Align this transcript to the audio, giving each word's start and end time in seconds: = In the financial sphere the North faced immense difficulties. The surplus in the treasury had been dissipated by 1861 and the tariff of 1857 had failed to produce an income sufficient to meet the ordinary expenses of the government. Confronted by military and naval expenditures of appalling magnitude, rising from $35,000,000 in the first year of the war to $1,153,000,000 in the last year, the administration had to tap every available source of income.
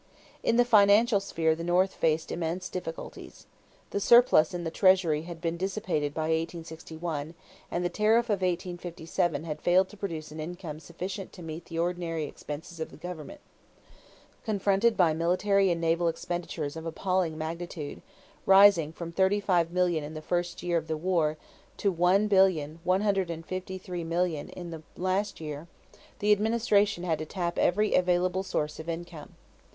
= 0.25 0.31
In 0.43 0.55
the 0.55 0.65
financial 0.65 1.19
sphere 1.19 1.53
the 1.53 1.63
North 1.63 1.93
faced 1.93 2.31
immense 2.31 2.69
difficulties. 2.69 3.45
The 3.91 3.99
surplus 3.99 4.51
in 4.51 4.63
the 4.63 4.71
treasury 4.71 5.21
had 5.29 5.39
been 5.39 5.57
dissipated 5.57 6.11
by 6.11 6.23
1861 6.31 7.35
and 7.69 7.85
the 7.85 7.89
tariff 7.89 8.25
of 8.25 8.41
1857 8.41 9.43
had 9.43 9.61
failed 9.61 9.89
to 9.89 9.97
produce 9.97 10.31
an 10.31 10.39
income 10.39 10.79
sufficient 10.79 11.31
to 11.33 11.43
meet 11.43 11.65
the 11.65 11.77
ordinary 11.77 12.23
expenses 12.23 12.79
of 12.79 12.89
the 12.89 12.97
government. 12.97 13.41
Confronted 14.43 14.97
by 14.97 15.13
military 15.13 15.69
and 15.69 15.79
naval 15.79 16.07
expenditures 16.07 16.75
of 16.75 16.87
appalling 16.87 17.37
magnitude, 17.37 18.01
rising 18.47 18.91
from 18.91 19.13
$35,000,000 19.13 20.01
in 20.01 20.15
the 20.15 20.19
first 20.23 20.63
year 20.63 20.79
of 20.79 20.87
the 20.87 20.97
war 20.97 21.37
to 21.77 21.93
$1,153,000,000 21.93 24.49
in 24.49 24.71
the 24.71 24.81
last 24.97 25.39
year, 25.39 25.67
the 26.17 26.31
administration 26.31 27.03
had 27.03 27.19
to 27.19 27.25
tap 27.27 27.59
every 27.59 27.93
available 27.93 28.41
source 28.41 28.79
of 28.79 28.89
income. 28.89 29.35